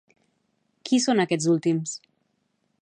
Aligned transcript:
Qui 0.89 0.99
són 1.03 1.21
aquests 1.25 1.49
últims? 1.57 1.95